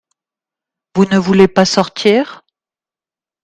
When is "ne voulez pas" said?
1.05-1.63